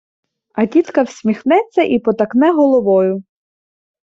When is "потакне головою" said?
1.99-3.23